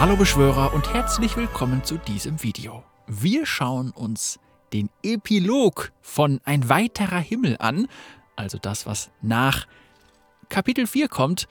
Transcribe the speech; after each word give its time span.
Hallo 0.00 0.16
Beschwörer 0.16 0.72
und 0.72 0.94
herzlich 0.94 1.36
willkommen 1.36 1.84
zu 1.84 1.98
diesem 1.98 2.42
Video. 2.42 2.82
Wir 3.06 3.44
schauen 3.44 3.90
uns 3.90 4.40
den 4.72 4.88
Epilog 5.02 5.92
von 6.00 6.40
Ein 6.44 6.70
weiterer 6.70 7.18
Himmel 7.18 7.56
an, 7.58 7.86
also 8.34 8.56
das, 8.56 8.86
was 8.86 9.10
nach 9.20 9.66
Kapitel 10.48 10.86
4 10.86 11.08
kommt. 11.08 11.48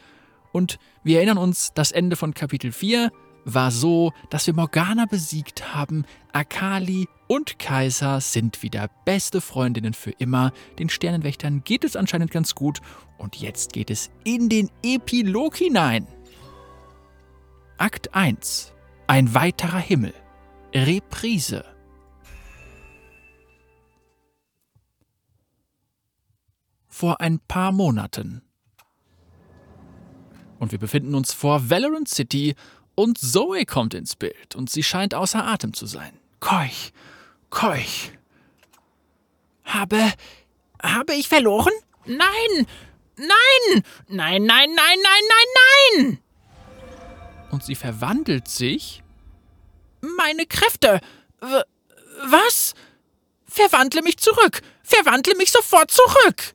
Und 0.52 0.80
wir 1.04 1.18
erinnern 1.18 1.38
uns, 1.38 1.73
das 1.76 1.91
Ende 1.91 2.16
von 2.16 2.34
Kapitel 2.34 2.72
4 2.72 3.12
war 3.46 3.70
so, 3.70 4.14
dass 4.32 4.48
wir 4.48 4.55
Morgana 4.55 5.05
besiegt 5.05 5.76
haben, 5.76 6.05
Akali 6.34 7.08
und 7.27 7.59
Kaiser 7.59 8.20
sind 8.20 8.63
wieder 8.63 8.90
beste 9.05 9.41
Freundinnen 9.41 9.94
für 9.94 10.12
immer, 10.18 10.54
den 10.80 10.90
Sternenwächtern 10.90 11.63
geht 11.63 11.84
es 11.84 11.95
anscheinend 11.95 12.31
ganz 12.31 12.55
gut 12.55 12.81
und 13.20 13.36
jetzt 13.36 13.73
geht 13.73 13.91
es 13.91 14.09
in 14.23 14.50
den 14.50 14.72
Epilog 14.81 15.55
hinein. 15.55 16.08
Akt 17.80 18.14
1 18.14 18.74
Ein 19.08 19.34
weiterer 19.34 19.80
Himmel 19.80 20.14
Reprise 20.76 21.64
Vor 26.90 27.22
ein 27.22 27.40
paar 27.40 27.72
Monaten. 27.72 28.42
Und 30.60 30.74
wir 30.74 30.78
befinden 30.78 31.16
uns 31.16 31.32
vor 31.32 31.70
Valorant 31.70 32.10
City 32.10 32.54
und 32.96 33.18
Zoe 33.18 33.66
kommt 33.66 33.94
ins 33.94 34.18
Bild 34.18 34.58
und 34.58 34.70
sie 34.70 34.84
scheint 34.84 35.14
außer 35.14 35.48
Atem 35.48 35.74
zu 35.74 35.86
sein. 35.86 36.12
Keuch, 36.41 36.91
keuch. 37.50 38.12
Habe. 39.64 40.12
Habe 40.84 41.14
ich 41.14 41.30
verloren? 41.30 41.72
Nein! 42.05 42.68
Nein! 43.16 43.84
Nein, 44.10 44.44
nein, 44.44 44.46
nein, 44.46 44.76
nein, 44.76 44.98
nein, 45.30 46.05
nein! 46.05 46.29
Und 47.52 47.64
sie 47.64 47.76
verwandelt 47.76 48.48
sich. 48.48 49.04
Meine 50.02 50.46
Kräfte! 50.46 51.00
W 51.42 51.62
was? 52.26 52.74
Verwandle 53.46 54.02
mich 54.02 54.18
zurück! 54.18 54.62
Verwandle 54.84 55.36
mich 55.36 55.52
sofort 55.52 55.92
zurück! 55.92 56.54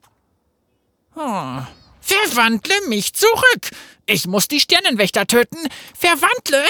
Oh. 1.15 1.61
Verwandle 1.99 2.87
mich 2.87 3.13
zurück! 3.13 3.69
Ich 4.05 4.27
muss 4.27 4.47
die 4.47 4.59
Sternenwächter 4.59 5.25
töten! 5.25 5.57
Verwandle! 5.97 6.63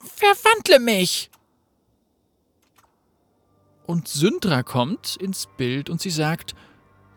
Verwandle 0.00 0.80
mich! 0.80 1.30
Und 3.86 4.08
Syndra 4.08 4.62
kommt 4.62 5.16
ins 5.16 5.46
Bild 5.58 5.90
und 5.90 6.00
sie 6.00 6.10
sagt: 6.10 6.54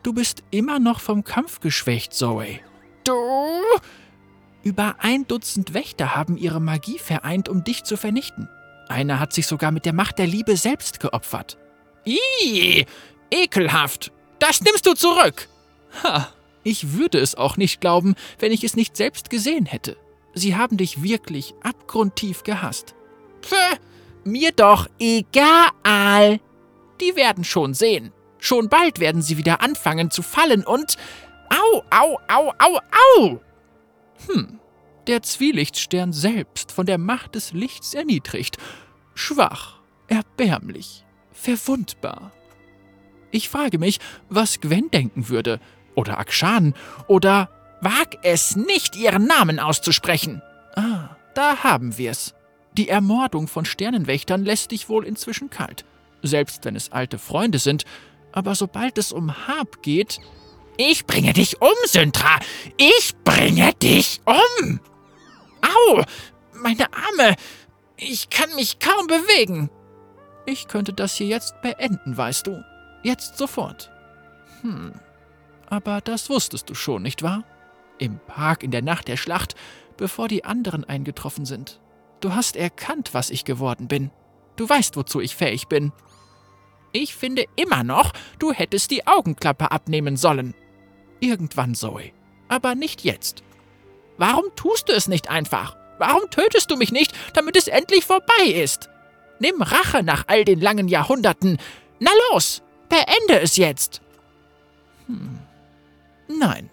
Du 0.02 0.12
bist 0.12 0.42
immer 0.50 0.78
noch 0.78 1.00
vom 1.00 1.24
Kampf 1.24 1.60
geschwächt, 1.60 2.12
Zoe. 2.12 2.60
Du? 3.04 3.14
Über 4.68 4.96
ein 4.98 5.26
Dutzend 5.26 5.72
Wächter 5.72 6.14
haben 6.14 6.36
ihre 6.36 6.60
Magie 6.60 6.98
vereint, 6.98 7.48
um 7.48 7.64
dich 7.64 7.84
zu 7.84 7.96
vernichten. 7.96 8.50
Einer 8.86 9.18
hat 9.18 9.32
sich 9.32 9.46
sogar 9.46 9.70
mit 9.70 9.86
der 9.86 9.94
Macht 9.94 10.18
der 10.18 10.26
Liebe 10.26 10.58
selbst 10.58 11.00
geopfert. 11.00 11.56
Ih, 12.04 12.84
ekelhaft! 13.30 14.12
Das 14.38 14.60
nimmst 14.60 14.84
du 14.84 14.92
zurück! 14.92 15.48
Ha, 16.02 16.28
ich 16.64 16.92
würde 16.92 17.18
es 17.18 17.34
auch 17.34 17.56
nicht 17.56 17.80
glauben, 17.80 18.14
wenn 18.40 18.52
ich 18.52 18.62
es 18.62 18.76
nicht 18.76 18.94
selbst 18.94 19.30
gesehen 19.30 19.64
hätte. 19.64 19.96
Sie 20.34 20.54
haben 20.54 20.76
dich 20.76 21.02
wirklich 21.02 21.54
abgrundtief 21.62 22.42
gehasst. 22.42 22.94
Pff, 23.40 23.78
mir 24.24 24.52
doch 24.52 24.86
egal. 24.98 26.40
Die 27.00 27.16
werden 27.16 27.44
schon 27.44 27.72
sehen. 27.72 28.12
Schon 28.38 28.68
bald 28.68 29.00
werden 29.00 29.22
sie 29.22 29.38
wieder 29.38 29.62
anfangen 29.62 30.10
zu 30.10 30.20
fallen 30.20 30.62
und. 30.62 30.98
Au, 31.48 31.82
au, 31.90 32.18
au, 32.28 32.52
au, 32.58 32.78
au! 33.16 33.40
Hm, 34.26 34.58
der 35.06 35.22
Zwielichtstern 35.22 36.12
selbst 36.12 36.72
von 36.72 36.86
der 36.86 36.98
Macht 36.98 37.34
des 37.34 37.52
Lichts 37.52 37.94
erniedrigt. 37.94 38.56
Schwach, 39.14 39.80
erbärmlich, 40.08 41.04
verwundbar. 41.32 42.32
Ich 43.30 43.48
frage 43.48 43.78
mich, 43.78 44.00
was 44.28 44.60
Gwen 44.60 44.90
denken 44.90 45.28
würde, 45.28 45.60
oder 45.94 46.18
Akshan 46.18 46.74
oder 47.08 47.50
Wag 47.80 48.18
es 48.22 48.56
nicht, 48.56 48.96
ihren 48.96 49.26
Namen 49.26 49.58
auszusprechen. 49.58 50.42
Ah, 50.74 51.16
da 51.34 51.62
haben 51.62 51.96
wir's. 51.96 52.34
Die 52.76 52.88
Ermordung 52.88 53.48
von 53.48 53.64
Sternenwächtern 53.64 54.44
lässt 54.44 54.70
dich 54.70 54.88
wohl 54.88 55.04
inzwischen 55.04 55.50
kalt. 55.50 55.84
Selbst 56.22 56.64
wenn 56.64 56.76
es 56.76 56.92
alte 56.92 57.18
Freunde 57.18 57.58
sind, 57.58 57.84
aber 58.32 58.54
sobald 58.54 58.98
es 58.98 59.12
um 59.12 59.46
Hab 59.46 59.82
geht. 59.82 60.20
Ich 60.80 61.06
bringe 61.06 61.32
dich 61.32 61.60
um, 61.60 61.74
Syntra! 61.86 62.38
Ich 62.76 63.12
bringe 63.24 63.74
dich 63.74 64.20
um! 64.24 64.78
Au! 65.60 66.04
Meine 66.52 66.86
Arme! 66.92 67.34
Ich 67.96 68.30
kann 68.30 68.54
mich 68.54 68.78
kaum 68.78 69.08
bewegen. 69.08 69.70
Ich 70.46 70.68
könnte 70.68 70.92
das 70.92 71.16
hier 71.16 71.26
jetzt 71.26 71.60
beenden, 71.62 72.16
weißt 72.16 72.46
du. 72.46 72.64
Jetzt 73.02 73.36
sofort. 73.36 73.90
Hm. 74.60 74.92
Aber 75.66 76.00
das 76.00 76.30
wusstest 76.30 76.70
du 76.70 76.76
schon, 76.76 77.02
nicht 77.02 77.24
wahr? 77.24 77.42
Im 77.98 78.20
Park 78.28 78.62
in 78.62 78.70
der 78.70 78.82
Nacht 78.82 79.08
der 79.08 79.16
Schlacht, 79.16 79.56
bevor 79.96 80.28
die 80.28 80.44
anderen 80.44 80.84
eingetroffen 80.84 81.44
sind. 81.44 81.80
Du 82.20 82.36
hast 82.36 82.54
erkannt, 82.54 83.14
was 83.14 83.30
ich 83.30 83.44
geworden 83.44 83.88
bin. 83.88 84.12
Du 84.54 84.68
weißt, 84.68 84.96
wozu 84.96 85.20
ich 85.20 85.34
fähig 85.34 85.66
bin. 85.66 85.92
Ich 86.92 87.16
finde 87.16 87.46
immer 87.56 87.82
noch, 87.82 88.12
du 88.38 88.52
hättest 88.52 88.92
die 88.92 89.08
Augenklappe 89.08 89.72
abnehmen 89.72 90.16
sollen. 90.16 90.54
Irgendwann, 91.20 91.74
Zoe. 91.74 92.12
Aber 92.48 92.74
nicht 92.74 93.04
jetzt. 93.04 93.42
Warum 94.16 94.44
tust 94.56 94.88
du 94.88 94.92
es 94.92 95.08
nicht 95.08 95.30
einfach? 95.30 95.76
Warum 95.98 96.30
tötest 96.30 96.70
du 96.70 96.76
mich 96.76 96.92
nicht, 96.92 97.12
damit 97.34 97.56
es 97.56 97.68
endlich 97.68 98.04
vorbei 98.04 98.44
ist? 98.44 98.88
Nimm 99.40 99.62
Rache 99.62 100.02
nach 100.02 100.24
all 100.26 100.44
den 100.44 100.60
langen 100.60 100.88
Jahrhunderten. 100.88 101.58
Na 102.00 102.10
los, 102.30 102.62
beende 102.88 103.40
es 103.40 103.56
jetzt. 103.56 104.00
Hm. 105.06 105.38
Nein. 106.28 106.70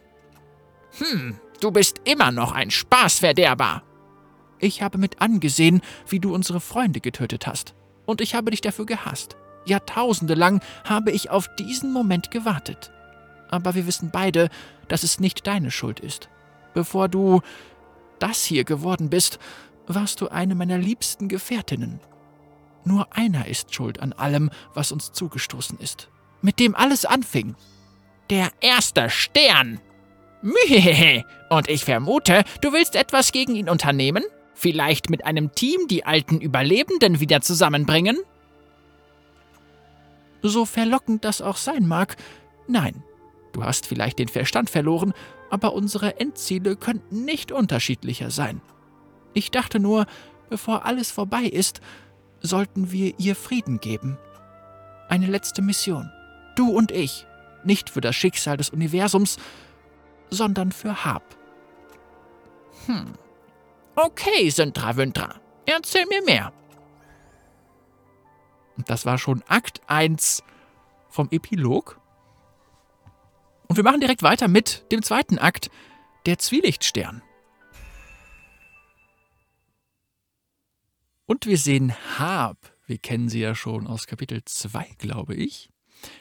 Hm, 0.98 1.38
du 1.62 1.72
bist 1.72 2.02
immer 2.06 2.32
noch 2.32 2.52
ein 2.52 2.72
Spaßverderber. 2.72 3.84
Ich 4.60 4.82
habe 4.82 4.98
mit 4.98 5.22
angesehen, 5.22 5.82
wie 6.08 6.20
du 6.20 6.34
unsere 6.34 6.60
Freunde 6.60 7.02
getötet 7.02 7.46
hast. 7.48 7.76
Und 8.06 8.22
ich 8.22 8.36
habe 8.36 8.52
dich 8.52 8.62
dafür 8.62 8.86
gehasst. 8.86 9.36
Jahrtausende 9.66 10.36
lang 10.36 10.62
habe 10.84 11.12
ich 11.12 11.30
auf 11.30 11.48
diesen 11.56 11.92
Moment 11.92 12.32
gewartet. 12.32 12.92
Aber 13.50 13.76
wir 13.76 13.88
wissen 13.88 14.10
beide, 14.12 14.50
dass 14.88 15.04
es 15.04 15.20
nicht 15.20 15.48
deine 15.48 15.72
Schuld 15.72 16.00
ist. 16.00 16.30
Bevor 16.74 17.08
du 17.08 17.42
das 18.20 18.44
hier 18.44 18.64
geworden 18.64 19.10
bist, 19.10 19.40
warst 19.88 20.22
du 20.22 20.30
eine 20.30 20.56
meiner 20.56 20.78
liebsten 20.78 21.28
Gefährtinnen. 21.28 22.00
Nur 22.84 23.08
einer 23.16 23.48
ist 23.48 23.74
schuld 23.74 24.00
an 24.00 24.14
allem, 24.14 24.52
was 24.74 24.92
uns 24.92 25.12
zugestoßen 25.12 25.80
ist. 25.80 26.10
Mit 26.42 26.60
dem 26.60 26.76
alles 26.76 27.06
anfing. 27.06 27.56
Der 28.30 28.50
erste 28.62 29.10
Stern. 29.10 29.80
Mühehehe. 30.42 31.26
Und 31.50 31.70
ich 31.70 31.86
vermute, 31.86 32.44
du 32.62 32.74
willst 32.74 32.96
etwas 32.96 33.32
gegen 33.32 33.56
ihn 33.56 33.70
unternehmen? 33.70 34.24
Vielleicht 34.54 35.10
mit 35.10 35.26
einem 35.26 35.54
Team 35.54 35.88
die 35.88 36.06
alten 36.06 36.40
Überlebenden 36.40 37.20
wieder 37.20 37.42
zusammenbringen? 37.42 38.18
So 40.44 40.66
verlockend 40.66 41.26
das 41.26 41.42
auch 41.42 41.58
sein 41.58 41.88
mag, 41.88 42.16
nein. 42.68 43.04
Du 43.56 43.64
hast 43.64 43.88
vielleicht 43.88 44.20
den 44.20 44.28
Verstand 44.28 44.70
verloren, 44.70 45.14
aber 45.50 45.72
unsere 45.72 46.20
Endziele 46.20 46.76
könnten 46.76 47.24
nicht 47.24 47.54
unterschiedlicher 47.54 48.30
sein. 48.30 48.62
Ich 49.34 49.50
dachte 49.50 49.80
nur, 49.80 50.08
bevor 50.50 50.86
alles 50.86 51.10
vorbei 51.10 51.44
ist, 51.44 51.80
sollten 52.42 52.92
wir 52.92 53.18
ihr 53.18 53.34
Frieden 53.34 53.80
geben. 53.80 54.18
Eine 55.08 55.28
letzte 55.28 55.62
Mission. 55.62 56.12
Du 56.58 56.70
und 56.70 56.92
ich. 56.92 57.26
Nicht 57.64 57.90
für 57.90 58.02
das 58.02 58.18
Schicksal 58.18 58.58
des 58.58 58.72
Universums, 58.72 59.38
sondern 60.30 60.74
für 60.74 61.06
Hab. 61.06 61.24
Hm. 62.88 63.14
Okay, 63.96 64.50
Sintra 64.50 64.98
Wüntra. 64.98 65.36
Erzähl 65.66 66.06
mir 66.08 66.22
mehr. 66.24 66.52
Und 68.76 68.90
das 68.90 69.06
war 69.06 69.18
schon 69.18 69.44
Akt 69.48 69.80
1 69.88 70.44
vom 71.08 71.30
Epilog. 71.32 72.02
Und 73.68 73.76
wir 73.78 73.84
machen 73.84 74.00
direkt 74.00 74.24
weiter 74.24 74.48
mit 74.48 74.86
dem 74.92 75.02
zweiten 75.02 75.40
Akt, 75.40 75.70
der 76.26 76.38
Zwielichtstern. 76.38 77.22
Und 81.26 81.46
wir 81.46 81.58
sehen 81.58 81.94
Hab. 82.20 82.58
Wir 82.86 83.00
kennen 83.00 83.30
sie 83.30 83.40
ja 83.40 83.56
schon 83.56 83.88
aus 83.88 84.06
Kapitel 84.06 84.44
2, 84.46 84.96
glaube 85.00 85.34
ich. 85.36 85.70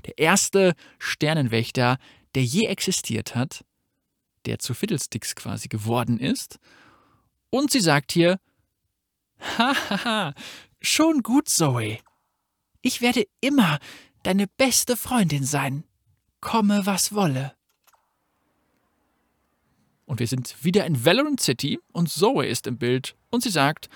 Der 0.06 0.18
erste 0.18 0.74
Sternenwächter, 0.98 1.98
der 2.34 2.44
je 2.44 2.66
existiert 2.66 3.34
hat, 3.34 3.64
der 4.46 4.58
zu 4.58 4.72
Fiddlesticks 4.72 5.34
quasi 5.34 5.68
geworden 5.68 6.18
ist. 6.18 6.58
Und 7.50 7.70
sie 7.70 7.80
sagt 7.80 8.12
hier: 8.12 8.40
Hahaha, 9.38 10.34
schon 10.80 11.22
gut, 11.22 11.48
Zoe. 11.48 11.98
Ich 12.80 13.00
werde 13.00 13.26
immer 13.40 13.78
deine 14.22 14.46
beste 14.46 14.96
Freundin 14.96 15.44
sein, 15.44 15.84
komme 16.44 16.86
was 16.86 17.12
wolle. 17.14 17.54
Und 20.06 20.20
wir 20.20 20.28
sind 20.28 20.62
wieder 20.62 20.84
in 20.84 21.04
Valorant 21.04 21.40
City 21.40 21.80
und 21.92 22.10
Zoe 22.10 22.46
ist 22.46 22.66
im 22.68 22.76
Bild 22.76 23.16
und 23.30 23.42
sie 23.42 23.50
sagt, 23.50 23.88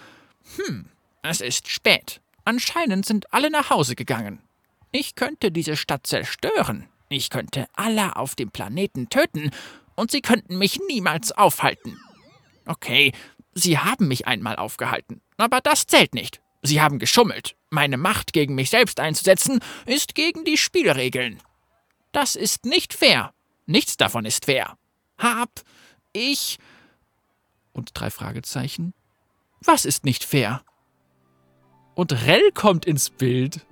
Hm, 0.56 0.86
es 1.22 1.40
ist 1.40 1.68
spät. 1.68 2.20
Anscheinend 2.44 3.04
sind 3.04 3.32
alle 3.32 3.50
nach 3.50 3.68
Hause 3.70 3.94
gegangen. 3.94 4.40
Ich 4.90 5.14
könnte 5.14 5.52
diese 5.52 5.76
Stadt 5.76 6.06
zerstören. 6.06 6.88
Ich 7.10 7.28
könnte 7.28 7.66
alle 7.74 8.16
auf 8.16 8.34
dem 8.34 8.50
Planeten 8.50 9.10
töten 9.10 9.50
und 9.94 10.10
sie 10.10 10.22
könnten 10.22 10.56
mich 10.56 10.80
niemals 10.88 11.32
aufhalten. 11.32 12.00
Okay, 12.64 13.12
sie 13.52 13.78
haben 13.78 14.08
mich 14.08 14.26
einmal 14.26 14.56
aufgehalten, 14.56 15.20
aber 15.36 15.60
das 15.60 15.86
zählt 15.86 16.14
nicht. 16.14 16.40
Sie 16.62 16.80
haben 16.80 16.98
geschummelt. 16.98 17.56
Meine 17.70 17.98
Macht 17.98 18.32
gegen 18.32 18.54
mich 18.54 18.70
selbst 18.70 19.00
einzusetzen, 19.00 19.60
ist 19.84 20.14
gegen 20.14 20.44
die 20.44 20.56
Spielregeln. 20.56 21.42
Das 22.20 22.34
ist 22.34 22.64
nicht 22.66 22.94
fair. 22.94 23.32
Nichts 23.66 23.96
davon 23.96 24.24
ist 24.24 24.46
fair. 24.46 24.76
Hab 25.18 25.62
ich. 26.12 26.58
Und 27.72 27.92
drei 27.94 28.10
Fragezeichen. 28.10 28.92
Was 29.60 29.84
ist 29.84 30.04
nicht 30.04 30.24
fair? 30.24 30.62
Und 31.94 32.26
Rell 32.26 32.50
kommt 32.54 32.86
ins 32.86 33.08
Bild. 33.08 33.64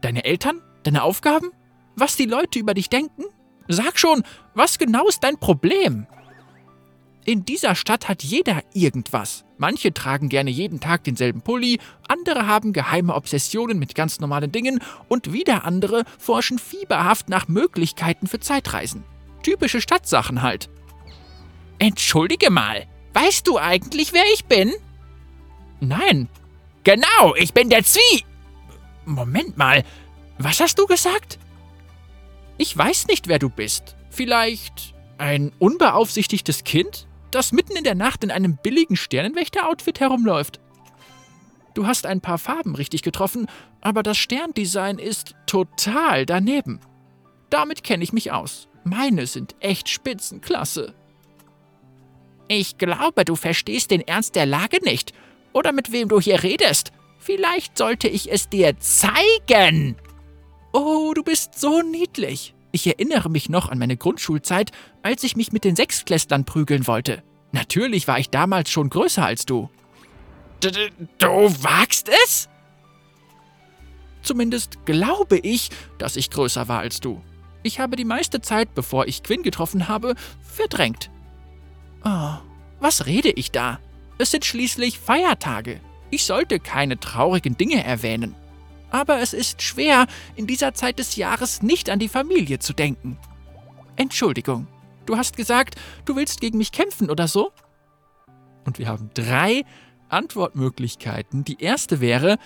Deine 0.00 0.24
Eltern? 0.24 0.62
Deine 0.84 1.02
Aufgaben? 1.02 1.50
Was 1.94 2.16
die 2.16 2.24
Leute 2.24 2.58
über 2.58 2.72
dich 2.72 2.88
denken? 2.88 3.24
Sag 3.68 3.98
schon, 3.98 4.22
was 4.54 4.78
genau 4.78 5.06
ist 5.06 5.22
dein 5.22 5.38
Problem? 5.38 6.06
In 7.28 7.44
dieser 7.44 7.74
Stadt 7.74 8.08
hat 8.08 8.24
jeder 8.24 8.62
irgendwas. 8.72 9.44
Manche 9.58 9.92
tragen 9.92 10.30
gerne 10.30 10.48
jeden 10.48 10.80
Tag 10.80 11.04
denselben 11.04 11.42
Pulli, 11.42 11.78
andere 12.08 12.46
haben 12.46 12.72
geheime 12.72 13.14
Obsessionen 13.14 13.78
mit 13.78 13.94
ganz 13.94 14.18
normalen 14.18 14.50
Dingen 14.50 14.80
und 15.08 15.30
wieder 15.30 15.66
andere 15.66 16.04
forschen 16.18 16.58
fieberhaft 16.58 17.28
nach 17.28 17.46
Möglichkeiten 17.46 18.28
für 18.28 18.40
Zeitreisen. 18.40 19.04
Typische 19.42 19.82
Stadtsachen 19.82 20.40
halt. 20.40 20.70
Entschuldige 21.78 22.48
mal, 22.48 22.86
weißt 23.12 23.46
du 23.46 23.58
eigentlich, 23.58 24.14
wer 24.14 24.24
ich 24.32 24.46
bin? 24.46 24.72
Nein. 25.80 26.30
Genau, 26.82 27.34
ich 27.36 27.52
bin 27.52 27.68
der 27.68 27.84
Zwie. 27.84 28.24
Moment 29.04 29.58
mal, 29.58 29.84
was 30.38 30.60
hast 30.60 30.78
du 30.78 30.86
gesagt? 30.86 31.38
Ich 32.56 32.74
weiß 32.74 33.06
nicht, 33.06 33.28
wer 33.28 33.38
du 33.38 33.50
bist. 33.50 33.96
Vielleicht 34.08 34.94
ein 35.18 35.52
unbeaufsichtigtes 35.58 36.64
Kind? 36.64 37.06
Das 37.30 37.52
mitten 37.52 37.76
in 37.76 37.84
der 37.84 37.94
Nacht 37.94 38.24
in 38.24 38.30
einem 38.30 38.56
billigen 38.62 38.96
Sternenwächter-Outfit 38.96 40.00
herumläuft. 40.00 40.60
Du 41.74 41.86
hast 41.86 42.06
ein 42.06 42.20
paar 42.20 42.38
Farben 42.38 42.74
richtig 42.74 43.02
getroffen, 43.02 43.46
aber 43.80 44.02
das 44.02 44.16
Sterndesign 44.18 44.98
ist 44.98 45.34
total 45.46 46.26
daneben. 46.26 46.80
Damit 47.50 47.84
kenne 47.84 48.04
ich 48.04 48.12
mich 48.12 48.32
aus. 48.32 48.68
Meine 48.84 49.26
sind 49.26 49.54
echt 49.60 49.88
Spitzenklasse. 49.88 50.94
Ich 52.48 52.78
glaube, 52.78 53.24
du 53.24 53.36
verstehst 53.36 53.90
den 53.90 54.00
Ernst 54.00 54.34
der 54.34 54.46
Lage 54.46 54.78
nicht. 54.82 55.12
Oder 55.52 55.72
mit 55.72 55.92
wem 55.92 56.08
du 56.08 56.20
hier 56.20 56.42
redest. 56.42 56.92
Vielleicht 57.18 57.76
sollte 57.76 58.08
ich 58.08 58.32
es 58.32 58.48
dir 58.48 58.78
zeigen. 58.78 59.96
Oh, 60.72 61.12
du 61.14 61.22
bist 61.22 61.58
so 61.58 61.82
niedlich. 61.82 62.54
Ich 62.70 62.86
erinnere 62.86 63.30
mich 63.30 63.48
noch 63.48 63.68
an 63.68 63.78
meine 63.78 63.96
Grundschulzeit, 63.96 64.72
als 65.02 65.24
ich 65.24 65.36
mich 65.36 65.52
mit 65.52 65.64
den 65.64 65.76
Sechsklässlern 65.76 66.44
prügeln 66.44 66.86
wollte. 66.86 67.22
Natürlich 67.52 68.06
war 68.08 68.18
ich 68.18 68.28
damals 68.30 68.70
schon 68.70 68.90
größer 68.90 69.24
als 69.24 69.46
du. 69.46 69.70
D 70.62 70.90
du 71.18 71.26
wagst 71.26 72.10
es? 72.24 72.48
Zumindest 74.22 74.84
glaube 74.84 75.38
ich, 75.38 75.70
dass 75.98 76.16
ich 76.16 76.30
größer 76.30 76.68
war 76.68 76.80
als 76.80 77.00
du. 77.00 77.22
Ich 77.62 77.80
habe 77.80 77.96
die 77.96 78.04
meiste 78.04 78.40
Zeit, 78.40 78.74
bevor 78.74 79.06
ich 79.06 79.22
Quinn 79.22 79.42
getroffen 79.42 79.88
habe, 79.88 80.14
verdrängt. 80.42 81.10
Oh, 82.04 82.34
was 82.80 83.06
rede 83.06 83.30
ich 83.30 83.50
da? 83.50 83.78
Es 84.18 84.30
sind 84.30 84.44
schließlich 84.44 84.98
Feiertage. 84.98 85.80
Ich 86.10 86.24
sollte 86.24 86.60
keine 86.60 86.98
traurigen 87.00 87.56
Dinge 87.56 87.82
erwähnen 87.82 88.34
aber 88.90 89.20
es 89.20 89.32
ist 89.32 89.62
schwer, 89.62 90.06
in 90.36 90.46
dieser 90.46 90.74
Zeit 90.74 90.98
des 90.98 91.16
Jahres 91.16 91.62
nicht 91.62 91.90
an 91.90 91.98
die 91.98 92.08
Familie 92.08 92.58
zu 92.58 92.72
denken. 92.72 93.18
Entschuldigung, 93.96 94.66
du 95.06 95.16
hast 95.16 95.36
gesagt, 95.36 95.76
du 96.04 96.16
willst 96.16 96.40
gegen 96.40 96.58
mich 96.58 96.72
kämpfen 96.72 97.10
oder 97.10 97.28
so? 97.28 97.52
Und 98.64 98.78
wir 98.78 98.88
haben 98.88 99.10
drei 99.14 99.64
Antwortmöglichkeiten. 100.08 101.44
Die 101.44 101.60
erste 101.60 102.00
wäre, 102.00 102.38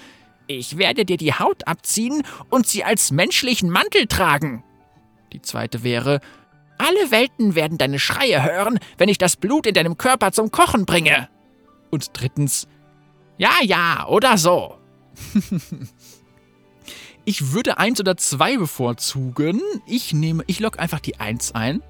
ich 0.47 0.79
werde 0.79 1.05
dir 1.05 1.17
die 1.17 1.35
Haut 1.35 1.67
abziehen 1.67 2.23
und 2.51 2.67
sie 2.67 2.85
als 2.85 3.11
menschlichen 3.11 3.71
Mantel 3.71 4.07
tragen. 4.07 4.65
Die 5.33 5.43
zweite 5.43 5.83
wäre, 5.83 6.21
alle 6.79 7.11
Welten 7.11 7.55
werden 7.55 7.79
deine 7.79 7.99
Schreie 7.99 8.43
hören, 8.43 8.79
wenn 8.99 9.09
ich 9.09 9.19
das 9.19 9.37
Blut 9.37 9.67
in 9.67 9.75
deinem 9.75 9.97
Körper 9.97 10.33
zum 10.33 10.51
Kochen 10.51 10.85
bringe. 10.85 11.29
Und 11.91 12.11
drittens, 12.13 12.67
ja, 13.39 13.53
ja, 13.63 14.07
oder 14.09 14.37
so. 14.37 14.79
Ich 17.25 17.53
würde 17.53 17.79
eins 17.79 18.01
oder 18.01 18.17
zwei 18.17 18.57
bevorzugen. 18.57 19.61
Ich 19.87 20.13
nehme, 20.13 20.43
ich 20.47 20.59
logge 20.59 20.79
einfach 20.79 21.01
die 21.01 21.21
eins 21.21 21.53
ein. 21.53 21.83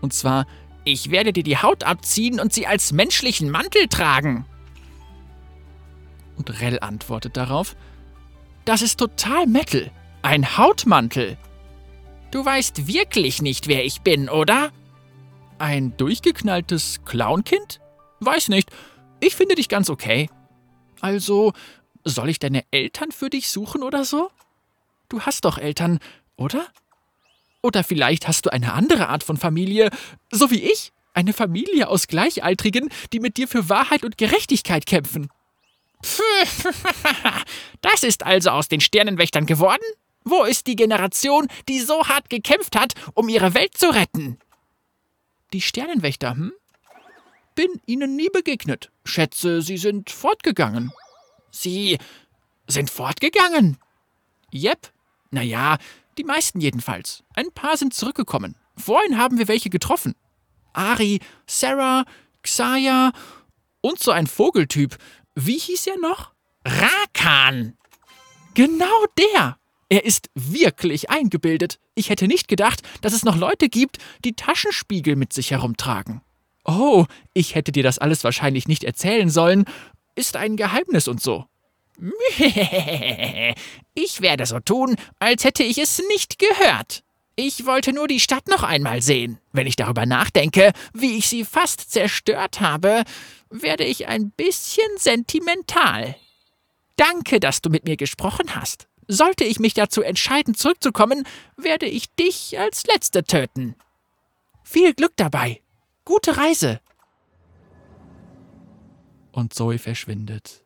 Und 0.00 0.12
zwar, 0.12 0.46
ich 0.84 1.10
werde 1.10 1.32
dir 1.32 1.42
die 1.42 1.58
Haut 1.58 1.84
abziehen 1.84 2.38
und 2.38 2.52
sie 2.52 2.66
als 2.66 2.92
menschlichen 2.92 3.50
Mantel 3.50 3.88
tragen. 3.88 4.46
Und 6.36 6.60
Rell 6.60 6.78
antwortet 6.80 7.36
darauf, 7.36 7.74
das 8.64 8.82
ist 8.82 8.98
total 8.98 9.46
Metal. 9.46 9.90
Ein 10.22 10.56
Hautmantel. 10.56 11.36
Du 12.30 12.44
weißt 12.44 12.86
wirklich 12.86 13.42
nicht, 13.42 13.66
wer 13.66 13.84
ich 13.84 14.02
bin, 14.02 14.28
oder? 14.28 14.70
Ein 15.58 15.96
durchgeknalltes 15.96 17.00
Clownkind? 17.04 17.80
Weiß 18.20 18.48
nicht. 18.48 18.70
Ich 19.20 19.34
finde 19.34 19.56
dich 19.56 19.68
ganz 19.68 19.90
okay. 19.90 20.28
Also, 21.00 21.52
soll 22.04 22.28
ich 22.28 22.38
deine 22.38 22.64
Eltern 22.70 23.10
für 23.10 23.30
dich 23.30 23.48
suchen 23.50 23.82
oder 23.82 24.04
so? 24.04 24.30
Du 25.08 25.22
hast 25.22 25.44
doch 25.44 25.58
Eltern, 25.58 26.00
oder? 26.36 26.66
Oder 27.62 27.82
vielleicht 27.82 28.28
hast 28.28 28.46
du 28.46 28.50
eine 28.50 28.72
andere 28.72 29.08
Art 29.08 29.24
von 29.24 29.36
Familie, 29.36 29.90
so 30.30 30.50
wie 30.50 30.62
ich, 30.62 30.92
eine 31.14 31.32
Familie 31.32 31.88
aus 31.88 32.06
Gleichaltrigen, 32.06 32.90
die 33.12 33.20
mit 33.20 33.36
dir 33.36 33.48
für 33.48 33.68
Wahrheit 33.68 34.04
und 34.04 34.18
Gerechtigkeit 34.18 34.86
kämpfen. 34.86 35.30
das 37.80 38.04
ist 38.04 38.24
also 38.24 38.50
aus 38.50 38.68
den 38.68 38.80
Sternenwächtern 38.80 39.46
geworden? 39.46 39.82
Wo 40.24 40.44
ist 40.44 40.66
die 40.66 40.76
Generation, 40.76 41.48
die 41.68 41.80
so 41.80 42.06
hart 42.06 42.30
gekämpft 42.30 42.76
hat, 42.76 42.92
um 43.14 43.28
ihre 43.28 43.54
Welt 43.54 43.76
zu 43.76 43.88
retten? 43.92 44.38
Die 45.52 45.60
Sternenwächter, 45.60 46.32
hm? 46.32 46.52
Bin 47.54 47.80
ihnen 47.86 48.14
nie 48.14 48.28
begegnet. 48.28 48.92
Schätze, 49.04 49.62
sie 49.62 49.78
sind 49.78 50.10
fortgegangen. 50.10 50.92
Sie 51.50 51.98
sind 52.68 52.90
fortgegangen? 52.90 53.78
Jep, 54.50 54.92
naja, 55.30 55.78
die 56.16 56.24
meisten 56.24 56.60
jedenfalls. 56.60 57.22
Ein 57.34 57.52
paar 57.52 57.76
sind 57.76 57.94
zurückgekommen. 57.94 58.56
Vorhin 58.76 59.18
haben 59.18 59.38
wir 59.38 59.48
welche 59.48 59.70
getroffen. 59.70 60.14
Ari, 60.72 61.20
Sarah, 61.46 62.04
Xaya 62.42 63.12
und 63.80 63.98
so 63.98 64.10
ein 64.10 64.26
Vogeltyp. 64.26 64.96
Wie 65.34 65.58
hieß 65.58 65.86
er 65.88 65.98
noch? 65.98 66.32
Rakan. 66.64 67.76
Genau 68.54 69.04
der. 69.18 69.58
Er 69.88 70.04
ist 70.04 70.30
wirklich 70.34 71.10
eingebildet. 71.10 71.78
Ich 71.94 72.10
hätte 72.10 72.26
nicht 72.26 72.48
gedacht, 72.48 72.82
dass 73.00 73.12
es 73.12 73.24
noch 73.24 73.36
Leute 73.36 73.68
gibt, 73.68 73.98
die 74.24 74.34
Taschenspiegel 74.34 75.16
mit 75.16 75.32
sich 75.32 75.50
herumtragen. 75.50 76.20
Oh, 76.64 77.06
ich 77.32 77.54
hätte 77.54 77.72
dir 77.72 77.82
das 77.82 77.98
alles 77.98 78.24
wahrscheinlich 78.24 78.68
nicht 78.68 78.84
erzählen 78.84 79.30
sollen. 79.30 79.64
Ist 80.14 80.36
ein 80.36 80.56
Geheimnis 80.56 81.08
und 81.08 81.22
so. 81.22 81.46
Ich 83.94 84.20
werde 84.20 84.46
so 84.46 84.60
tun, 84.60 84.94
als 85.18 85.42
hätte 85.42 85.64
ich 85.64 85.78
es 85.78 86.00
nicht 86.08 86.38
gehört. 86.38 87.02
Ich 87.34 87.66
wollte 87.66 87.92
nur 87.92 88.06
die 88.06 88.20
Stadt 88.20 88.46
noch 88.46 88.62
einmal 88.62 89.02
sehen. 89.02 89.38
Wenn 89.52 89.66
ich 89.66 89.74
darüber 89.74 90.06
nachdenke, 90.06 90.72
wie 90.92 91.18
ich 91.18 91.28
sie 91.28 91.44
fast 91.44 91.90
zerstört 91.90 92.60
habe, 92.60 93.02
werde 93.50 93.84
ich 93.84 94.06
ein 94.06 94.30
bisschen 94.30 94.88
sentimental. 94.98 96.16
Danke, 96.96 97.40
dass 97.40 97.60
du 97.60 97.70
mit 97.70 97.84
mir 97.84 97.96
gesprochen 97.96 98.54
hast. 98.54 98.88
Sollte 99.08 99.44
ich 99.44 99.58
mich 99.58 99.74
dazu 99.74 100.02
entscheiden, 100.02 100.54
zurückzukommen, 100.54 101.26
werde 101.56 101.86
ich 101.86 102.12
dich 102.14 102.58
als 102.58 102.86
Letzte 102.86 103.24
töten. 103.24 103.74
Viel 104.62 104.94
Glück 104.94 105.12
dabei. 105.16 105.62
Gute 106.04 106.36
Reise. 106.36 106.80
Und 109.32 109.54
Zoe 109.54 109.78
verschwindet. 109.78 110.64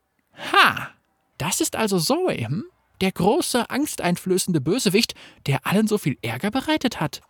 Ha! 0.53 0.91
Das 1.43 1.61
ist 1.61 1.75
also 1.75 1.99
Zoe, 1.99 2.47
hm? 2.47 2.67
der 3.01 3.11
große, 3.11 3.69
angsteinflößende 3.69 4.61
Bösewicht, 4.61 5.17
der 5.49 5.67
allen 5.67 5.89
so 5.89 5.99
viel 5.99 6.17
Ärger 6.23 6.53
bereitet 6.53 7.01
hat. 7.01 7.21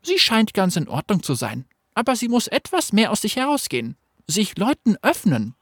Sie 0.00 0.20
scheint 0.20 0.54
ganz 0.54 0.76
in 0.76 0.88
Ordnung 0.88 1.24
zu 1.24 1.34
sein, 1.34 1.64
aber 1.92 2.14
sie 2.14 2.28
muss 2.28 2.46
etwas 2.46 2.92
mehr 2.92 3.10
aus 3.10 3.22
sich 3.22 3.34
herausgehen, 3.34 3.96
sich 4.28 4.56
Leuten 4.56 4.96
öffnen. 5.02 5.56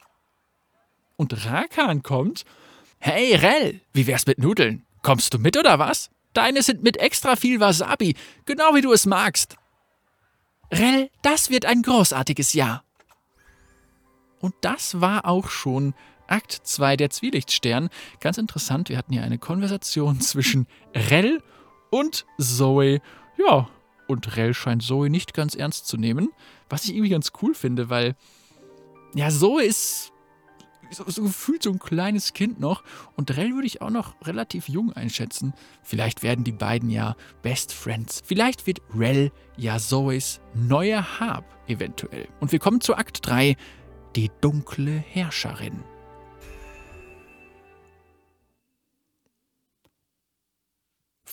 Und 1.17 1.47
Rakan 1.47 2.03
kommt. 2.03 2.45
Hey, 2.99 3.35
Rell, 3.35 3.81
wie 3.95 4.07
wär's 4.07 4.27
mit 4.27 4.39
Nudeln? 4.39 4.85
Kommst 5.01 5.33
du 5.33 5.39
mit 5.39 5.57
oder 5.57 5.79
was? 5.79 6.11
Deine 6.35 6.63
sind 6.63 6.83
mit 6.83 6.99
extra 6.99 7.35
viel 7.35 7.61
Wasabi, 7.61 8.15
genau 8.45 8.75
wie 8.75 8.83
du 8.83 8.93
es 8.93 9.07
magst. 9.07 9.57
Rell, 10.71 11.09
das 11.23 11.49
wird 11.49 11.65
ein 11.65 11.81
großartiges 11.81 12.53
Jahr. 12.53 12.85
Und 14.41 14.55
das 14.61 15.01
war 15.01 15.25
auch 15.25 15.49
schon 15.49 15.95
Akt 16.27 16.53
2 16.53 16.97
der 16.97 17.11
Zwielichtstern. 17.11 17.89
Ganz 18.21 18.39
interessant, 18.39 18.89
wir 18.89 18.99
hatten 18.99 19.13
hier 19.13 19.23
eine 19.23 19.39
Konversation 19.39 20.21
zwischen 20.21 20.67
Rell 20.95 21.43
und 21.91 22.27
Zoe. 22.39 23.01
Ja, 23.39 23.69
und 24.07 24.37
Rell 24.37 24.55
scheint 24.55 24.83
Zoe 24.83 25.11
nicht 25.11 25.35
ganz 25.35 25.55
ernst 25.55 25.87
zu 25.87 25.97
nehmen, 25.97 26.31
was 26.69 26.85
ich 26.85 26.91
irgendwie 26.91 27.11
ganz 27.11 27.33
cool 27.43 27.55
finde, 27.55 27.91
weil 27.91 28.17
ja, 29.15 29.31
Zoe 29.31 29.63
ist 29.63 30.13
so, 30.91 31.05
so 31.07 31.23
gefühlt 31.23 31.63
so 31.63 31.71
ein 31.71 31.79
kleines 31.79 32.33
Kind 32.33 32.61
noch 32.61 32.83
und 33.17 33.37
Rell 33.37 33.55
würde 33.55 33.67
ich 33.67 33.81
auch 33.81 33.91
noch 33.91 34.15
relativ 34.23 34.69
jung 34.69 34.93
einschätzen. 34.93 35.55
Vielleicht 35.83 36.23
werden 36.23 36.45
die 36.45 36.53
beiden 36.53 36.91
ja 36.91 37.17
Best 37.43 37.73
Friends. 37.73 38.23
Vielleicht 38.25 38.67
wird 38.67 38.81
Rell 38.95 39.33
ja 39.57 39.79
Zoes 39.79 40.41
neuer 40.55 41.21
Hab 41.21 41.45
eventuell. 41.69 42.29
Und 42.41 42.53
wir 42.53 42.59
kommen 42.59 42.81
zu 42.81 42.95
Akt 42.95 43.27
3, 43.27 43.57
die 44.17 44.31
dunkle 44.41 44.93
Herrscherin. 44.93 45.83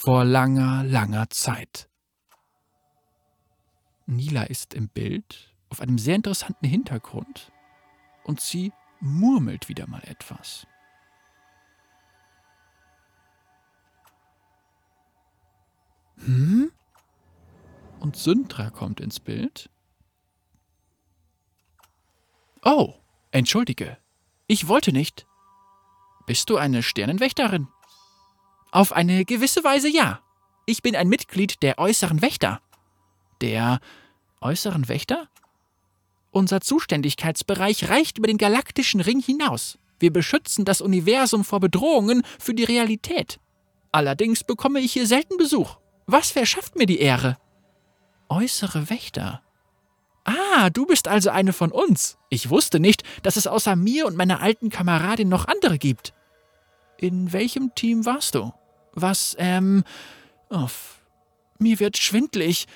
Vor 0.03 0.25
langer, 0.25 0.83
langer 0.83 1.29
Zeit. 1.29 1.87
Nila 4.07 4.41
ist 4.45 4.73
im 4.73 4.89
Bild 4.89 5.53
auf 5.69 5.79
einem 5.79 5.99
sehr 5.99 6.15
interessanten 6.15 6.65
Hintergrund 6.65 7.51
und 8.23 8.41
sie 8.41 8.73
murmelt 8.99 9.69
wieder 9.69 9.85
mal 9.85 10.01
etwas. 10.05 10.65
Hm? 16.25 16.71
Und 17.99 18.15
Syndra 18.15 18.71
kommt 18.71 19.01
ins 19.01 19.19
Bild. 19.19 19.69
Oh, 22.63 22.95
entschuldige. 23.29 23.99
Ich 24.47 24.67
wollte 24.67 24.93
nicht. 24.93 25.27
Bist 26.25 26.49
du 26.49 26.57
eine 26.57 26.81
Sternenwächterin? 26.81 27.67
Auf 28.71 28.93
eine 28.93 29.25
gewisse 29.25 29.63
Weise 29.65 29.89
ja. 29.89 30.21
Ich 30.65 30.81
bin 30.81 30.95
ein 30.95 31.09
Mitglied 31.09 31.61
der 31.61 31.77
äußeren 31.77 32.21
Wächter. 32.21 32.61
Der 33.41 33.79
äußeren 34.39 34.87
Wächter? 34.87 35.27
Unser 36.31 36.61
Zuständigkeitsbereich 36.61 37.89
reicht 37.89 38.17
über 38.17 38.27
den 38.27 38.37
galaktischen 38.37 39.01
Ring 39.01 39.21
hinaus. 39.21 39.77
Wir 39.99 40.13
beschützen 40.13 40.63
das 40.63 40.79
Universum 40.79 41.43
vor 41.43 41.59
Bedrohungen 41.59 42.23
für 42.39 42.53
die 42.53 42.63
Realität. 42.63 43.39
Allerdings 43.91 44.45
bekomme 44.45 44.79
ich 44.79 44.93
hier 44.93 45.05
selten 45.05 45.35
Besuch. 45.35 45.77
Was 46.05 46.31
verschafft 46.31 46.77
mir 46.77 46.85
die 46.85 46.99
Ehre? 46.99 47.37
Äußere 48.29 48.89
Wächter. 48.89 49.41
Ah, 50.23 50.69
du 50.69 50.85
bist 50.85 51.09
also 51.09 51.29
eine 51.29 51.51
von 51.51 51.71
uns. 51.71 52.17
Ich 52.29 52.49
wusste 52.49 52.79
nicht, 52.79 53.03
dass 53.23 53.35
es 53.35 53.47
außer 53.47 53.75
mir 53.75 54.05
und 54.05 54.15
meiner 54.15 54.41
alten 54.41 54.69
Kameradin 54.69 55.27
noch 55.27 55.47
andere 55.47 55.77
gibt. 55.77 56.13
In 56.97 57.33
welchem 57.33 57.75
Team 57.75 58.05
warst 58.05 58.35
du? 58.35 58.53
Was, 58.93 59.35
ähm. 59.39 59.83
Uff. 60.49 60.99
Mir 61.59 61.79
wird 61.79 61.97
schwindlig. 61.97 62.67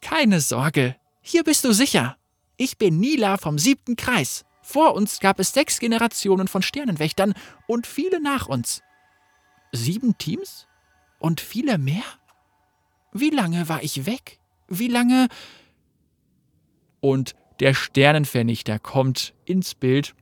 Keine 0.00 0.40
Sorge. 0.40 0.96
Hier 1.20 1.42
bist 1.42 1.64
du 1.64 1.72
sicher. 1.72 2.16
Ich 2.56 2.78
bin 2.78 3.00
Nila 3.00 3.36
vom 3.36 3.58
siebten 3.58 3.96
Kreis. 3.96 4.44
Vor 4.62 4.94
uns 4.94 5.20
gab 5.20 5.38
es 5.40 5.52
sechs 5.52 5.78
Generationen 5.78 6.48
von 6.48 6.62
Sternenwächtern 6.62 7.34
und 7.66 7.86
viele 7.86 8.20
nach 8.20 8.46
uns. 8.46 8.82
Sieben 9.72 10.18
Teams? 10.18 10.66
Und 11.18 11.40
viele 11.40 11.78
mehr? 11.78 12.04
Wie 13.12 13.30
lange 13.30 13.68
war 13.68 13.82
ich 13.82 14.06
weg? 14.06 14.38
Wie 14.68 14.88
lange. 14.88 15.28
Und 17.00 17.34
der 17.60 17.74
Sternenvernichter 17.74 18.78
kommt 18.78 19.34
ins 19.44 19.74
Bild. 19.74 20.14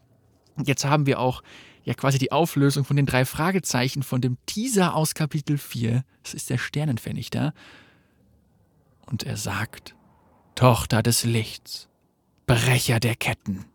Jetzt 0.65 0.85
haben 0.85 1.07
wir 1.07 1.19
auch 1.19 1.43
ja 1.85 1.95
quasi 1.95 2.19
die 2.19 2.33
Auflösung 2.33 2.85
von 2.85 2.97
den 2.97 3.07
drei 3.07 3.25
Fragezeichen 3.25 4.03
von 4.03 4.21
dem 4.21 4.39
Teaser 4.47 4.95
aus 4.95 5.15
Kapitel 5.15 5.59
4. 5.59 6.05
Das 6.23 6.35
ist 6.35 6.51
der 6.51 6.59
Sternenvernichter. 6.59 7.53
Und 9.07 9.23
er 9.23 9.37
sagt: 9.37 9.95
Tochter 10.55 11.03
des 11.03 11.25
Lichts, 11.25 11.89
Brecher 12.47 13.01
der 13.01 13.15
Ketten. 13.15 13.67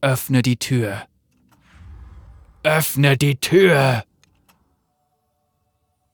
Öffne 0.00 0.42
die 0.42 0.56
Tür. 0.56 1.06
Öffne 2.62 3.16
die 3.16 3.36
Tür! 3.36 4.04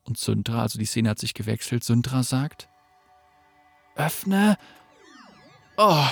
Und 0.04 0.18
Syndra, 0.18 0.62
also 0.62 0.78
die 0.78 0.84
Szene 0.84 1.08
hat 1.08 1.18
sich 1.18 1.32
gewechselt, 1.32 1.84
Syndra 1.84 2.22
sagt: 2.22 2.68
Öffne. 3.94 4.58
Oh, 5.76 6.06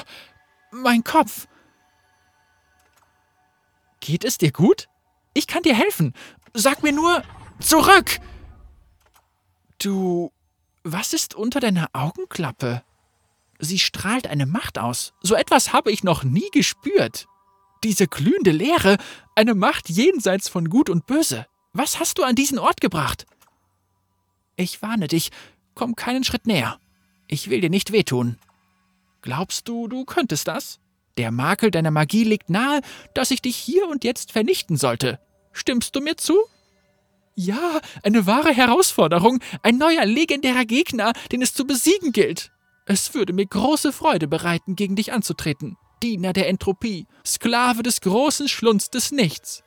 mein 0.71 1.05
Kopf. 1.05 1.47
Geht 4.01 4.25
es 4.25 4.39
dir 4.39 4.51
gut? 4.51 4.89
Ich 5.35 5.47
kann 5.47 5.63
dir 5.63 5.75
helfen. 5.75 6.15
Sag 6.55 6.83
mir 6.83 6.93
nur 6.93 7.23
zurück. 7.61 8.19
Du. 9.79 10.33
Was 10.83 11.13
ist 11.13 11.35
unter 11.35 11.61
deiner 11.61 11.89
Augenklappe? 11.93 12.83
Sie 13.59 13.79
strahlt 13.79 14.27
eine 14.27 14.47
Macht 14.47 14.79
aus. 14.79 15.13
So 15.21 15.35
etwas 15.35 15.75
habe 15.75 15.93
ich 15.93 16.03
noch 16.03 16.25
nie 16.25 16.49
gespürt. 16.53 17.27
Diese 17.85 18.07
glühende 18.09 18.51
Leere, 18.51 18.97
eine 19.35 19.55
Macht 19.55 19.91
jenseits 19.91 20.49
von 20.49 20.71
Gut 20.71 20.89
und 20.89 21.07
Böse. 21.07 21.47
Was 21.73 22.01
hast 22.01 22.19
du 22.19 22.25
an 22.25 22.35
diesen 22.35 22.59
Ort 22.59 22.81
gebracht? 22.81 23.27
Ich 24.57 24.83
warne 24.83 25.09
dich, 25.09 25.31
komm 25.75 25.97
keinen 25.97 26.25
Schritt 26.25 26.47
näher. 26.47 26.81
Ich 27.29 27.49
will 27.49 27.61
dir 27.61 27.71
nicht 27.71 27.93
wehtun. 27.93 28.39
Glaubst 29.23 29.69
du, 29.69 29.87
du 29.87 30.05
könntest 30.05 30.49
das? 30.49 30.80
Der 31.19 31.31
Makel 31.31 31.71
deiner 31.71 31.91
Magie 31.91 32.25
legt 32.25 32.51
nahe, 32.51 32.81
dass 33.15 33.31
ich 33.31 33.43
dich 33.43 33.57
hier 33.57 33.89
und 33.89 34.05
jetzt 34.05 34.33
vernichten 34.33 34.77
sollte. 34.77 35.19
Stimmst 35.53 35.95
du 35.97 36.01
mir 36.01 36.17
zu? 36.17 36.39
Ja, 37.35 37.81
eine 38.03 38.27
wahre 38.27 38.53
Herausforderung, 38.53 39.41
ein 39.63 39.79
neuer 39.79 40.05
legendärer 40.05 40.65
Gegner, 40.65 41.13
den 41.33 41.43
es 41.43 41.55
zu 41.55 41.67
besiegen 41.67 42.13
gilt. 42.13 42.53
Es 42.87 43.15
würde 43.15 43.33
mir 43.33 43.47
große 43.47 43.93
Freude 43.93 44.29
bereiten, 44.29 44.77
gegen 44.77 44.97
dich 44.97 45.13
anzutreten. 45.13 45.77
Diener 46.03 46.33
der 46.33 46.49
Entropie, 46.49 47.07
Sklave 47.27 47.83
des 47.83 48.01
großen 48.01 48.49
Schlunz 48.49 48.91
des 48.91 49.13
Nichts. 49.13 49.63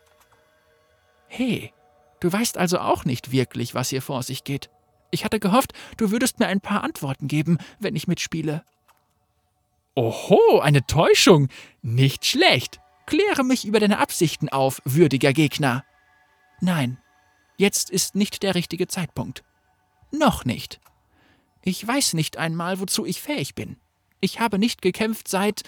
Hey, 1.28 1.72
du 2.20 2.32
weißt 2.32 2.58
also 2.58 2.80
auch 2.80 3.06
nicht 3.06 3.32
wirklich, 3.32 3.76
was 3.76 3.90
hier 3.90 4.02
vor 4.02 4.24
sich 4.24 4.44
geht. 4.44 4.70
Ich 5.12 5.26
hatte 5.26 5.40
gehofft, 5.40 5.74
du 5.98 6.12
würdest 6.12 6.40
mir 6.40 6.48
ein 6.48 6.62
paar 6.62 6.84
Antworten 6.84 7.28
geben, 7.28 7.60
wenn 7.80 7.96
ich 7.96 8.08
mitspiele. 8.08 8.64
Oho, 9.96 10.60
eine 10.60 10.86
Täuschung. 10.86 11.50
Nicht 11.82 12.26
schlecht. 12.26 12.80
Kläre 13.06 13.44
mich 13.44 13.66
über 13.66 13.80
deine 13.80 14.00
Absichten 14.00 14.50
auf, 14.50 14.82
würdiger 14.86 15.34
Gegner. 15.34 15.84
Nein, 16.62 16.98
jetzt 17.58 17.90
ist 17.90 18.16
nicht 18.16 18.44
der 18.44 18.56
richtige 18.56 18.88
Zeitpunkt. 18.88 19.44
Noch 20.12 20.46
nicht. 20.46 20.80
Ich 21.64 21.86
weiß 21.86 22.14
nicht 22.14 22.38
einmal, 22.38 22.80
wozu 22.80 23.06
ich 23.06 23.22
fähig 23.22 23.56
bin. 23.56 23.78
Ich 24.20 24.40
habe 24.40 24.58
nicht 24.58 24.82
gekämpft 24.82 25.28
seit 25.28 25.64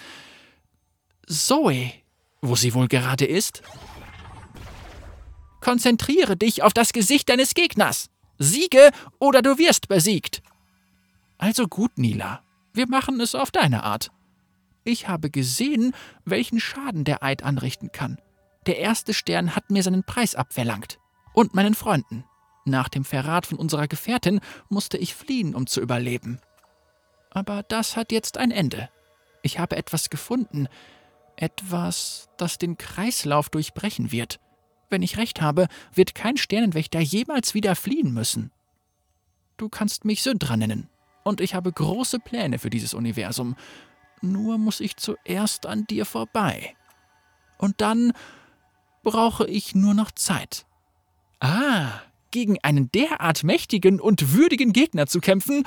Zoe, 1.26 1.92
wo 2.40 2.56
sie 2.56 2.74
wohl 2.74 2.88
gerade 2.88 3.26
ist. 3.26 3.62
Konzentriere 5.60 6.36
dich 6.36 6.62
auf 6.62 6.72
das 6.72 6.92
Gesicht 6.92 7.28
deines 7.28 7.54
Gegners. 7.54 8.10
Siege 8.38 8.90
oder 9.18 9.42
du 9.42 9.58
wirst 9.58 9.88
besiegt. 9.88 10.42
Also 11.38 11.66
gut, 11.66 11.98
Nila. 11.98 12.42
Wir 12.72 12.88
machen 12.88 13.20
es 13.20 13.34
auf 13.34 13.50
deine 13.50 13.82
Art. 13.82 14.10
Ich 14.86 15.08
habe 15.08 15.30
gesehen, 15.30 15.94
welchen 16.24 16.60
Schaden 16.60 17.02
der 17.02 17.24
Eid 17.24 17.42
anrichten 17.42 17.90
kann. 17.90 18.18
Der 18.66 18.78
erste 18.78 19.14
Stern 19.14 19.56
hat 19.56 19.68
mir 19.68 19.82
seinen 19.82 20.04
Preis 20.04 20.36
abverlangt. 20.36 21.00
Und 21.34 21.54
meinen 21.54 21.74
Freunden. 21.74 22.24
Nach 22.64 22.88
dem 22.88 23.04
Verrat 23.04 23.46
von 23.46 23.58
unserer 23.58 23.88
Gefährtin 23.88 24.40
musste 24.68 24.96
ich 24.96 25.16
fliehen, 25.16 25.56
um 25.56 25.66
zu 25.66 25.80
überleben. 25.80 26.40
Aber 27.30 27.64
das 27.64 27.96
hat 27.96 28.12
jetzt 28.12 28.38
ein 28.38 28.52
Ende. 28.52 28.88
Ich 29.42 29.58
habe 29.58 29.76
etwas 29.76 30.08
gefunden, 30.08 30.68
etwas, 31.34 32.28
das 32.36 32.58
den 32.58 32.78
Kreislauf 32.78 33.50
durchbrechen 33.50 34.12
wird. 34.12 34.38
Wenn 34.88 35.02
ich 35.02 35.18
recht 35.18 35.40
habe, 35.40 35.66
wird 35.92 36.14
kein 36.14 36.36
Sternenwächter 36.36 37.00
jemals 37.00 37.54
wieder 37.54 37.74
fliehen 37.74 38.14
müssen. 38.14 38.52
Du 39.56 39.68
kannst 39.68 40.04
mich 40.04 40.22
Syndra 40.22 40.56
nennen, 40.56 40.88
und 41.24 41.40
ich 41.40 41.56
habe 41.56 41.72
große 41.72 42.20
Pläne 42.20 42.60
für 42.60 42.70
dieses 42.70 42.94
Universum. 42.94 43.56
Nur 44.22 44.58
muss 44.58 44.80
ich 44.80 44.96
zuerst 44.96 45.66
an 45.66 45.86
dir 45.86 46.04
vorbei. 46.04 46.74
Und 47.58 47.80
dann 47.80 48.12
brauche 49.02 49.46
ich 49.46 49.74
nur 49.74 49.94
noch 49.94 50.10
Zeit. 50.10 50.66
Ah, 51.40 52.00
gegen 52.30 52.58
einen 52.62 52.90
derart 52.90 53.44
mächtigen 53.44 54.00
und 54.00 54.34
würdigen 54.34 54.72
Gegner 54.72 55.06
zu 55.06 55.20
kämpfen. 55.20 55.64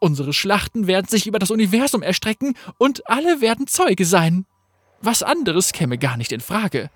Unsere 0.00 0.32
Schlachten 0.32 0.86
werden 0.86 1.08
sich 1.08 1.26
über 1.26 1.38
das 1.38 1.50
Universum 1.50 2.02
erstrecken 2.02 2.54
und 2.78 3.08
alle 3.08 3.40
werden 3.40 3.66
Zeuge 3.66 4.04
sein. 4.04 4.46
Was 5.00 5.22
anderes 5.22 5.72
käme 5.72 5.98
gar 5.98 6.16
nicht 6.16 6.32
in 6.32 6.40
Frage. 6.40 6.90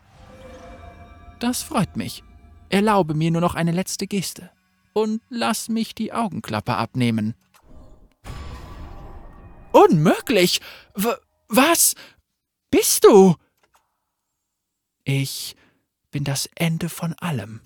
Das 1.41 1.62
freut 1.62 1.97
mich. 1.97 2.23
Erlaube 2.69 3.15
mir 3.15 3.31
nur 3.31 3.41
noch 3.41 3.55
eine 3.55 3.73
letzte 3.73 4.07
Geste 4.07 4.51
und 4.93 5.21
lass 5.29 5.69
mich 5.69 5.95
die 5.95 6.12
Augenklappe 6.12 6.77
abnehmen. 6.77 7.35
Unmöglich! 9.73 10.61
W 10.95 11.14
was? 11.49 11.95
Bist 12.71 13.05
du? 13.05 13.37
Ich 15.05 15.57
bin 16.11 16.25
das 16.25 16.49
Ende 16.55 16.88
von 16.88 17.14
allem. 17.14 17.61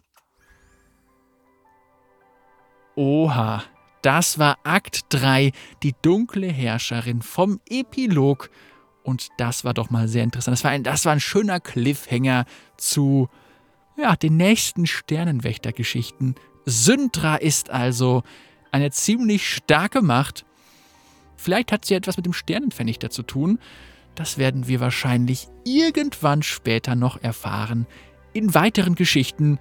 Oha, 2.96 3.62
das 4.02 4.38
war 4.38 4.58
Akt 4.64 5.06
3, 5.10 5.52
die 5.82 5.94
dunkle 6.00 6.48
Herrscherin 6.48 7.22
vom 7.22 7.60
Epilog. 7.68 8.50
Und 9.02 9.28
das 9.38 9.64
war 9.64 9.74
doch 9.74 9.90
mal 9.90 10.08
sehr 10.08 10.24
interessant. 10.24 10.54
Das 10.54 10.64
war 10.64 10.70
ein, 10.70 10.82
das 10.82 11.04
war 11.04 11.12
ein 11.12 11.20
schöner 11.20 11.60
Cliffhanger 11.60 12.46
zu 12.76 13.28
ja, 13.96 14.16
den 14.16 14.36
nächsten 14.36 14.86
Sternenwächtergeschichten. 14.86 16.34
Syndra 16.64 17.36
ist 17.36 17.70
also 17.70 18.22
eine 18.72 18.90
ziemlich 18.90 19.48
starke 19.48 20.02
Macht. 20.02 20.44
Vielleicht 21.36 21.72
hat 21.72 21.84
sie 21.84 21.94
etwas 21.94 22.16
mit 22.16 22.26
dem 22.26 22.32
Sternenvernichter 22.32 23.10
zu 23.10 23.22
tun. 23.22 23.58
Das 24.14 24.38
werden 24.38 24.66
wir 24.66 24.80
wahrscheinlich 24.80 25.48
irgendwann 25.64 26.42
später 26.42 26.94
noch 26.94 27.22
erfahren 27.22 27.86
in 28.32 28.54
weiteren 28.54 28.94
Geschichten. 28.94 29.58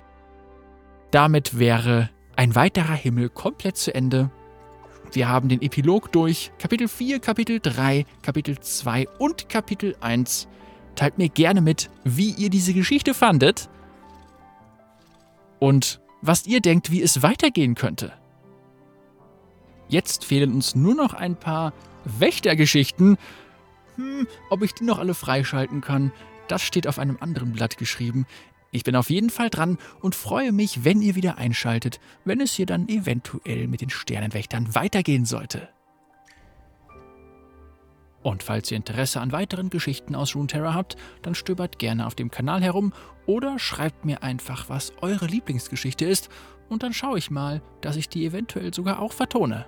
Damit 1.12 1.60
wäre 1.60 2.10
ein 2.36 2.56
weiterer 2.56 2.94
Himmel 2.94 3.30
komplett 3.30 3.78
zu 3.78 3.94
Ende. 3.94 4.32
Wir 5.12 5.30
haben 5.30 5.50
den 5.50 5.62
Epilog 5.62 6.12
durch. 6.12 6.52
Kapitel 6.58 6.88
4, 6.88 7.20
Kapitel 7.20 7.60
3, 7.62 8.06
Kapitel 8.22 8.60
2 8.60 9.08
und 9.20 9.48
Kapitel 9.50 9.96
1. 10.02 10.48
Teilt 10.96 11.18
mir 11.18 11.30
gerne 11.30 11.62
mit, 11.62 11.90
wie 12.04 12.32
ihr 12.32 12.50
diese 12.50 12.74
Geschichte 12.74 13.14
fandet 13.14 13.70
und 15.60 16.02
was 16.22 16.48
ihr 16.48 16.62
denkt, 16.62 16.92
wie 16.92 17.02
es 17.02 17.22
weitergehen 17.22 17.76
könnte. 17.76 18.14
Jetzt 19.88 20.26
fehlen 20.26 20.54
uns 20.54 20.76
nur 20.76 20.96
noch 20.96 21.14
ein 21.14 21.36
paar 21.36 21.74
Wächtergeschichten. 22.06 23.18
Hm, 23.96 24.28
ob 24.50 24.64
ich 24.64 24.74
die 24.74 24.84
noch 24.84 25.00
alle 25.00 25.14
freischalten 25.14 25.82
kann, 25.82 26.12
das 26.48 26.62
steht 26.62 26.88
auf 26.88 27.00
einem 27.00 27.18
anderen 27.20 27.54
Blatt 27.54 27.78
geschrieben. 27.78 28.26
Ich 28.72 28.84
bin 28.84 28.96
auf 28.96 29.10
jeden 29.10 29.30
Fall 29.30 29.50
dran 29.50 29.78
und 30.02 30.16
freue 30.16 30.52
mich, 30.52 30.84
wenn 30.84 31.02
ihr 31.02 31.16
wieder 31.16 31.38
einschaltet, 31.38 32.00
wenn 32.26 32.42
es 32.42 32.54
hier 32.54 32.66
dann 32.66 32.90
eventuell 32.90 33.68
mit 33.68 33.82
den 33.82 33.90
Sternenwächtern 33.90 34.76
weitergehen 34.76 35.26
sollte. 35.26 35.70
Und 38.22 38.42
falls 38.42 38.72
ihr 38.72 38.78
Interesse 38.78 39.22
an 39.22 39.32
weiteren 39.32 39.70
Geschichten 39.70 40.16
aus 40.16 40.36
Runeterra 40.36 40.74
habt, 40.74 40.98
dann 41.22 41.36
stöbert 41.36 41.78
gerne 41.78 42.08
auf 42.08 42.16
dem 42.16 42.32
Kanal 42.32 42.64
herum 42.64 42.92
oder 43.28 43.60
schreibt 43.60 44.04
mir 44.04 44.24
einfach, 44.24 44.68
was 44.68 44.94
eure 45.02 45.28
Lieblingsgeschichte 45.28 46.06
ist 46.06 46.30
und 46.68 46.82
dann 46.82 46.92
schaue 46.92 47.20
ich 47.20 47.30
mal, 47.30 47.62
dass 47.82 47.96
ich 47.96 48.10
die 48.10 48.26
eventuell 48.26 48.74
sogar 48.74 49.00
auch 49.00 49.14
vertone. 49.14 49.68